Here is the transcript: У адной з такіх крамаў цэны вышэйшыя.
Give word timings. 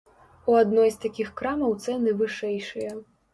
У 0.53 0.53
адной 0.61 0.89
з 0.95 1.03
такіх 1.03 1.29
крамаў 1.41 1.77
цэны 1.85 2.15
вышэйшыя. 2.23 2.91